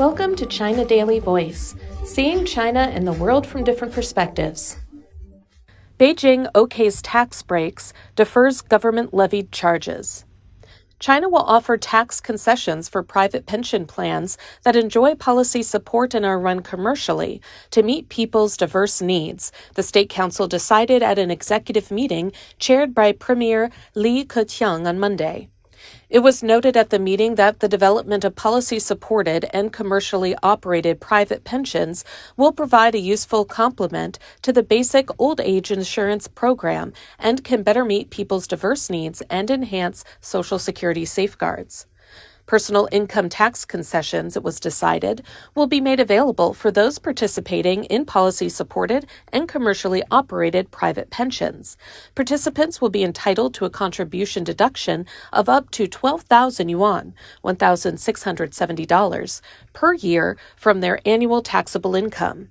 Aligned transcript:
Welcome 0.00 0.34
to 0.36 0.46
China 0.46 0.86
Daily 0.86 1.18
Voice, 1.18 1.74
seeing 2.06 2.46
China 2.46 2.90
and 2.90 3.06
the 3.06 3.12
world 3.12 3.46
from 3.46 3.64
different 3.64 3.92
perspectives. 3.92 4.78
Beijing 5.98 6.50
okays 6.52 7.00
tax 7.02 7.42
breaks, 7.42 7.92
defers 8.16 8.62
government 8.62 9.12
levied 9.12 9.52
charges. 9.52 10.24
China 11.00 11.28
will 11.28 11.42
offer 11.42 11.76
tax 11.76 12.18
concessions 12.18 12.88
for 12.88 13.02
private 13.02 13.44
pension 13.44 13.84
plans 13.84 14.38
that 14.62 14.74
enjoy 14.74 15.16
policy 15.16 15.62
support 15.62 16.14
and 16.14 16.24
are 16.24 16.40
run 16.40 16.60
commercially 16.60 17.42
to 17.70 17.82
meet 17.82 18.08
people's 18.08 18.56
diverse 18.56 19.02
needs, 19.02 19.52
the 19.74 19.82
State 19.82 20.08
Council 20.08 20.48
decided 20.48 21.02
at 21.02 21.18
an 21.18 21.30
executive 21.30 21.90
meeting 21.90 22.32
chaired 22.58 22.94
by 22.94 23.12
Premier 23.12 23.70
Li 23.94 24.24
Keqiang 24.24 24.88
on 24.88 24.98
Monday. 24.98 25.50
It 26.08 26.20
was 26.20 26.42
noted 26.42 26.76
at 26.76 26.90
the 26.90 26.98
meeting 26.98 27.36
that 27.36 27.60
the 27.60 27.68
development 27.68 28.24
of 28.24 28.34
policy 28.36 28.78
supported 28.78 29.46
and 29.52 29.72
commercially 29.72 30.34
operated 30.42 31.00
private 31.00 31.44
pensions 31.44 32.04
will 32.36 32.52
provide 32.52 32.94
a 32.94 33.00
useful 33.00 33.44
complement 33.44 34.18
to 34.42 34.52
the 34.52 34.62
basic 34.62 35.08
old 35.18 35.40
age 35.40 35.70
insurance 35.70 36.28
program 36.28 36.92
and 37.18 37.44
can 37.44 37.62
better 37.62 37.84
meet 37.84 38.10
people's 38.10 38.46
diverse 38.46 38.90
needs 38.90 39.22
and 39.30 39.50
enhance 39.50 40.04
Social 40.20 40.58
Security 40.58 41.04
safeguards. 41.04 41.86
Personal 42.50 42.88
income 42.90 43.28
tax 43.28 43.64
concessions, 43.64 44.36
it 44.36 44.42
was 44.42 44.58
decided, 44.58 45.22
will 45.54 45.68
be 45.68 45.80
made 45.80 46.00
available 46.00 46.52
for 46.52 46.72
those 46.72 46.98
participating 46.98 47.84
in 47.84 48.04
policy 48.04 48.48
supported 48.48 49.06
and 49.32 49.48
commercially 49.48 50.02
operated 50.10 50.72
private 50.72 51.10
pensions. 51.10 51.76
Participants 52.16 52.80
will 52.80 52.90
be 52.90 53.04
entitled 53.04 53.54
to 53.54 53.66
a 53.66 53.70
contribution 53.70 54.42
deduction 54.42 55.06
of 55.32 55.48
up 55.48 55.70
to 55.70 55.86
12,000 55.86 56.68
yuan, 56.68 57.14
$1,670, 57.44 59.40
per 59.72 59.94
year 59.94 60.36
from 60.56 60.80
their 60.80 60.98
annual 61.06 61.42
taxable 61.42 61.94
income. 61.94 62.48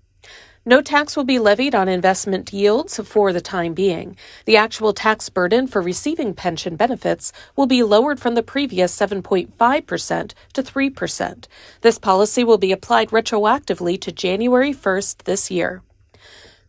No 0.70 0.84
tax 0.84 1.17
will 1.17 1.23
be 1.23 1.39
levied 1.39 1.73
on 1.73 1.89
investment 1.89 2.53
yields 2.53 3.00
for 3.00 3.34
the 3.34 3.42
time 3.42 3.73
being. 3.73 4.16
The 4.45 4.58
actual 4.58 4.94
tax 4.94 5.28
burden 5.28 5.66
for 5.66 5.81
receiving 5.81 6.36
pension 6.36 6.76
benefits 6.76 7.34
will 7.56 7.66
be 7.66 7.81
lowered 7.81 8.20
from 8.20 8.36
the 8.36 8.44
previous 8.44 8.95
7.5% 8.95 10.34
to 10.53 10.61
3%. 10.61 11.48
This 11.81 11.98
policy 11.98 12.44
will 12.44 12.59
be 12.59 12.72
applied 12.72 13.09
retroactively 13.09 14.00
to 14.00 14.11
January 14.11 14.72
1st 14.72 15.23
this 15.23 15.50
year. 15.50 15.81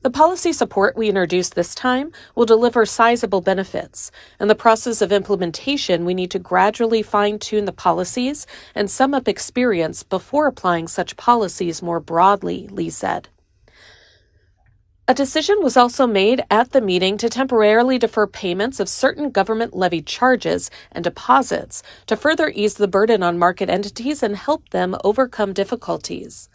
The 0.00 0.08
policy 0.08 0.54
support 0.54 0.96
we 0.96 1.10
introduced 1.10 1.54
this 1.54 1.74
time 1.74 2.10
will 2.34 2.46
deliver 2.46 2.86
sizable 2.86 3.42
benefits. 3.42 4.10
In 4.40 4.48
the 4.48 4.54
process 4.54 5.02
of 5.02 5.12
implementation, 5.12 6.06
we 6.06 6.14
need 6.14 6.30
to 6.30 6.38
gradually 6.38 7.02
fine 7.02 7.38
tune 7.38 7.66
the 7.66 7.70
policies 7.70 8.46
and 8.74 8.90
sum 8.90 9.12
up 9.12 9.28
experience 9.28 10.02
before 10.04 10.46
applying 10.46 10.88
such 10.88 11.18
policies 11.18 11.82
more 11.82 12.00
broadly, 12.00 12.66
Li 12.68 12.88
said. 12.88 13.28
A 15.10 15.14
decision 15.14 15.56
was 15.60 15.76
also 15.76 16.06
made 16.06 16.44
at 16.52 16.70
the 16.70 16.80
meeting 16.80 17.16
to 17.18 17.28
temporarily 17.28 17.98
defer 17.98 18.28
payments 18.28 18.78
of 18.78 18.88
certain 18.88 19.30
government 19.30 19.74
levied 19.74 20.06
charges 20.06 20.70
and 20.92 21.02
deposits 21.02 21.82
to 22.06 22.14
further 22.14 22.52
ease 22.54 22.74
the 22.74 22.86
burden 22.86 23.20
on 23.20 23.36
market 23.36 23.68
entities 23.68 24.22
and 24.22 24.36
help 24.36 24.68
them 24.68 24.94
overcome 25.02 25.52
difficulties. 25.52 26.48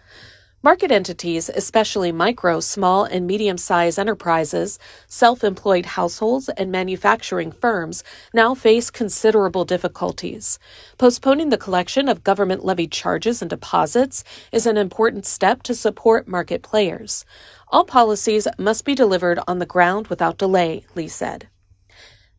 Market 0.66 0.90
entities, 0.90 1.48
especially 1.48 2.12
micro, 2.12 2.60
small, 2.60 3.04
and 3.04 3.28
medium 3.28 3.56
sized 3.56 4.00
enterprises, 4.00 4.80
self 5.08 5.44
employed 5.44 5.86
households, 5.86 6.50
and 6.50 6.72
manufacturing 6.72 7.52
firms, 7.52 8.04
now 8.34 8.56
face 8.56 8.90
considerable 8.90 9.64
difficulties. 9.64 10.58
Postponing 10.98 11.50
the 11.50 11.60
collection 11.60 12.10
of 12.10 12.24
government 12.24 12.66
levied 12.66 12.92
charges 12.92 13.44
and 13.44 13.50
deposits 13.52 14.24
is 14.52 14.66
an 14.66 14.76
important 14.76 15.28
step 15.28 15.62
to 15.62 15.76
support 15.76 16.28
market 16.28 16.64
players. 16.64 17.26
All 17.68 17.86
policies 17.86 18.48
must 18.58 18.86
be 18.86 18.96
delivered 18.96 19.40
on 19.48 19.60
the 19.60 19.68
ground 19.68 20.08
without 20.08 20.40
delay, 20.40 20.84
Li 20.96 21.08
said. 21.08 21.48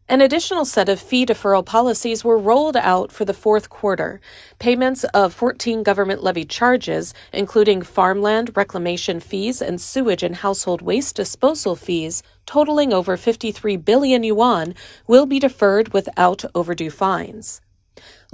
An 0.08 0.20
additional 0.20 0.64
set 0.64 0.88
of 0.88 1.00
fee 1.00 1.26
deferral 1.26 1.66
policies 1.66 2.22
were 2.22 2.38
rolled 2.38 2.76
out 2.76 3.10
for 3.10 3.24
the 3.24 3.34
fourth 3.34 3.68
quarter. 3.68 4.20
Payments 4.60 5.02
of 5.12 5.34
14 5.34 5.82
government 5.82 6.22
levied 6.22 6.48
charges, 6.48 7.12
including 7.32 7.82
farmland 7.82 8.56
reclamation 8.56 9.18
fees 9.18 9.60
and 9.60 9.80
sewage 9.80 10.22
and 10.22 10.36
household 10.36 10.80
waste 10.80 11.16
disposal 11.16 11.74
fees, 11.74 12.22
totaling 12.46 12.92
over 12.92 13.16
53 13.16 13.76
billion 13.78 14.22
yuan, 14.22 14.76
will 15.08 15.26
be 15.26 15.40
deferred 15.40 15.92
without 15.92 16.44
overdue 16.54 16.90
fines. 16.90 17.60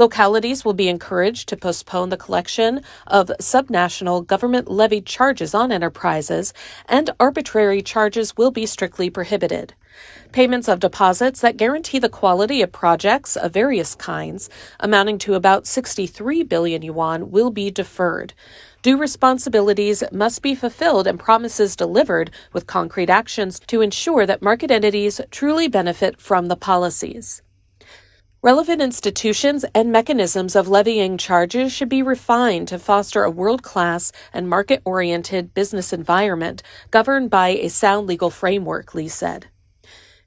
Localities 0.03 0.65
will 0.65 0.73
be 0.73 0.89
encouraged 0.89 1.49
to 1.49 1.57
postpone 1.57 2.09
the 2.09 2.17
collection 2.17 2.81
of 3.07 3.29
subnational 3.41 4.27
government 4.27 4.69
levied 4.69 5.07
charges 5.07 5.55
on 5.55 5.71
enterprises, 5.71 6.53
and 6.89 7.11
arbitrary 7.21 7.83
charges 7.83 8.37
will 8.37 8.51
be 8.51 8.67
strictly 8.67 9.09
prohibited. 9.09 9.75
Payments 10.33 10.67
of 10.67 10.81
deposits 10.81 11.41
that 11.43 11.57
guarantee 11.57 12.01
the 12.01 12.09
quality 12.09 12.63
of 12.63 12.73
projects 12.73 13.37
of 13.37 13.53
various 13.53 13.95
kinds, 13.95 14.51
amounting 14.81 15.19
to 15.19 15.35
about 15.35 15.69
63 15.69 16.43
billion 16.43 16.83
yuan, 16.83 17.31
will 17.31 17.53
be 17.53 17.71
deferred. 17.71 18.35
Due 18.83 18.97
responsibilities 18.97 20.03
must 20.11 20.43
be 20.43 20.57
fulfilled 20.57 21.07
and 21.07 21.21
promises 21.21 21.77
delivered 21.77 22.33
with 22.53 22.67
concrete 22.67 23.09
actions 23.09 23.61
to 23.69 23.81
ensure 23.81 24.27
that 24.27 24.43
market 24.43 24.73
entities 24.73 25.21
truly 25.31 25.69
benefit 25.69 26.21
from 26.21 26.47
the 26.47 26.57
policies. 26.57 27.41
Relevant 28.45 28.83
institutions 28.83 29.65
and 29.73 29.93
mechanisms 29.93 30.57
of 30.57 30.67
levying 30.67 31.17
charges 31.17 31.73
should 31.73 31.89
be 31.89 32.03
refined 32.03 32.67
to 32.67 32.77
foster 32.77 33.23
a 33.23 33.31
world 33.31 33.63
class 33.63 34.11
and 34.33 34.49
market 34.49 34.83
oriented 34.85 35.55
business 35.55 35.93
environment 35.93 36.61
governed 36.91 37.31
by 37.31 37.51
a 37.51 37.69
sound 37.69 38.09
legal 38.09 38.31
framework, 38.31 38.97
Li 38.97 39.07
said. 39.07 39.47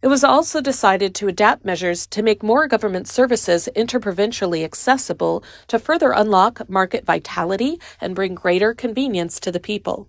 It 0.01 0.07
was 0.07 0.23
also 0.23 0.61
decided 0.61 1.13
to 1.15 1.27
adapt 1.27 1.65
measures 1.65 2.07
to 2.07 2.23
make 2.23 2.41
more 2.41 2.69
government 2.69 3.09
services 3.09 3.67
interprovincially 3.75 4.63
accessible 4.63 5.43
to 5.67 5.77
further 5.77 6.13
unlock 6.13 6.69
market 6.69 7.03
vitality 7.03 7.81
and 7.99 8.15
bring 8.15 8.33
greater 8.33 8.73
convenience 8.73 9.41
to 9.41 9.51
the 9.51 9.59
people. 9.59 10.07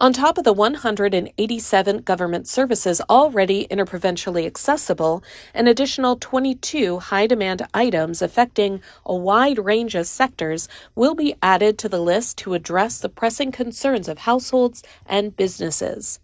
On 0.00 0.12
top 0.12 0.38
of 0.38 0.44
the 0.44 0.52
187 0.52 1.98
government 2.02 2.46
services 2.46 3.00
already 3.10 3.62
interprovincially 3.62 4.46
accessible, 4.46 5.24
an 5.52 5.66
additional 5.66 6.14
22 6.14 7.00
high 7.00 7.26
demand 7.26 7.66
items 7.74 8.22
affecting 8.22 8.80
a 9.04 9.16
wide 9.16 9.58
range 9.58 9.96
of 9.96 10.06
sectors 10.06 10.68
will 10.94 11.16
be 11.16 11.34
added 11.42 11.78
to 11.78 11.88
the 11.88 12.00
list 12.00 12.38
to 12.38 12.54
address 12.54 13.00
the 13.00 13.08
pressing 13.08 13.50
concerns 13.50 14.06
of 14.06 14.18
households 14.18 14.84
and 15.04 15.36
businesses. 15.36 16.20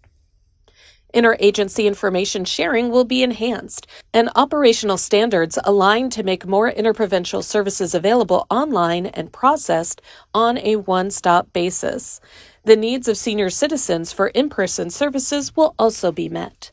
Interagency 1.13 1.85
information 1.85 2.43
sharing 2.43 2.91
will 2.91 3.05
be 3.05 3.23
enhanced, 3.23 3.87
and 4.13 4.29
operational 4.35 4.97
standards 4.97 5.57
aligned 5.63 6.11
to 6.13 6.23
make 6.23 6.45
more 6.45 6.69
interprovincial 6.69 7.41
services 7.41 7.93
available 7.93 8.45
online 8.49 9.05
and 9.05 9.31
processed 9.31 10.01
on 10.33 10.57
a 10.57 10.75
one 10.75 11.09
stop 11.09 11.51
basis. 11.53 12.19
The 12.65 12.75
needs 12.75 13.07
of 13.07 13.15
senior 13.15 13.51
citizens 13.51 14.11
for 14.11 14.29
in 14.29 14.49
person 14.49 14.89
services 14.89 15.55
will 15.55 15.75
also 15.77 16.11
be 16.11 16.29
met. 16.29 16.71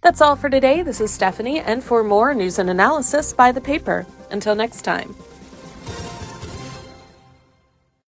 That's 0.00 0.20
all 0.20 0.34
for 0.34 0.50
today. 0.50 0.82
This 0.82 1.00
is 1.00 1.12
Stephanie, 1.12 1.60
and 1.60 1.84
for 1.84 2.02
more 2.02 2.34
news 2.34 2.58
and 2.58 2.68
analysis, 2.68 3.32
buy 3.32 3.52
the 3.52 3.60
paper. 3.60 4.06
Until 4.32 4.56
next 4.56 4.82
time. 4.82 5.14